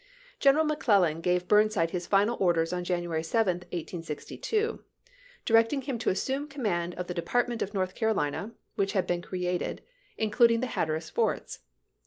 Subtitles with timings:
[0.39, 4.83] Gen eral McClellan gave Burnside his final orders on January 7, 1862,
[5.45, 9.83] directing him to assume command of the Department of North Carolina, which had been created,
[10.17, 11.59] including the Hatteras forts.